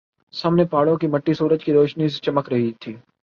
سامنے 0.33 0.63
پہاڑوں 0.65 0.95
کی 0.97 1.07
مٹی 1.07 1.33
سورج 1.33 1.63
کی 1.63 1.73
روشنی 1.73 2.07
سے 2.09 2.19
چمک 2.21 2.49
رہی 2.49 2.71
تھی 2.79 2.95